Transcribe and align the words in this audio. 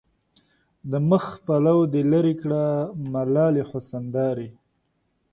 د 0.91 0.93
مخ 1.09 1.25
پلو 1.45 1.77
دې 1.93 2.01
لېري 2.11 2.35
کړه 2.41 2.63
ملالې 3.13 3.63
حسن 3.69 4.03
دارې 4.15 4.49